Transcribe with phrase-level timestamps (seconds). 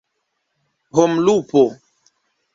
[0.95, 1.63] homlupo